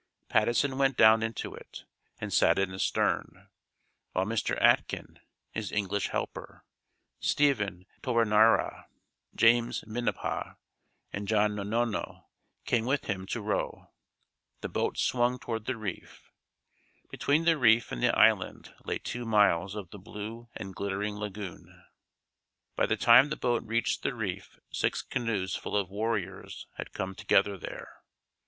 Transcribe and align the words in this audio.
Patteson 0.29 0.79
went 0.79 0.97
down 0.97 1.21
into 1.21 1.53
it, 1.53 1.85
and 2.19 2.33
sat 2.33 2.57
in 2.57 2.71
the 2.71 2.79
stern, 2.79 3.49
while 4.13 4.25
Mr. 4.25 4.59
Atkin 4.59 5.19
(his 5.51 5.71
English 5.71 6.07
helper), 6.07 6.65
Stephen 7.19 7.85
Taroniara, 8.01 8.87
James 9.35 9.83
Minipa, 9.85 10.57
and 11.13 11.27
John 11.27 11.53
Nonono 11.55 12.25
came 12.65 12.85
with 12.85 13.05
him 13.05 13.27
to 13.27 13.43
row. 13.43 13.91
The 14.61 14.69
boat 14.69 14.97
swung 14.97 15.37
toward 15.37 15.65
the 15.65 15.77
reef. 15.77 16.31
Between 17.11 17.45
the 17.45 17.59
reef 17.59 17.91
and 17.91 18.01
the 18.01 18.09
island 18.17 18.73
lay 18.83 18.97
two 18.97 19.23
miles 19.23 19.75
of 19.75 19.91
the 19.91 19.99
blue 19.99 20.49
and 20.55 20.73
glittering 20.73 21.15
lagoon. 21.17 21.83
By 22.75 22.87
the 22.87 22.97
time 22.97 23.29
the 23.29 23.35
boat 23.37 23.61
reached 23.65 24.01
the 24.01 24.15
reef 24.15 24.57
six 24.71 25.03
canoes 25.03 25.55
full 25.55 25.77
of 25.77 25.91
warriors 25.91 26.65
had 26.77 26.91
come 26.91 27.13
together 27.13 27.55
there. 27.55 28.01